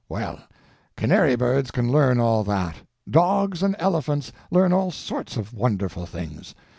Well, 0.09 0.39
canary 0.97 1.35
birds 1.35 1.69
can 1.69 1.91
learn 1.91 2.19
all 2.19 2.43
that; 2.45 2.77
dogs 3.07 3.61
and 3.61 3.75
elephants 3.77 4.31
learn 4.49 4.73
all 4.73 4.89
sorts 4.89 5.37
of 5.37 5.53
wonderful 5.53 6.07
things. 6.07 6.55